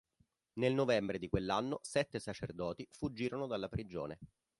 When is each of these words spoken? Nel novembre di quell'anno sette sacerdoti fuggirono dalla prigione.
Nel 0.53 0.73
novembre 0.73 1.19
di 1.19 1.29
quell'anno 1.29 1.77
sette 1.83 2.17
sacerdoti 2.19 2.87
fuggirono 2.91 3.45
dalla 3.45 3.69
prigione. 3.69 4.17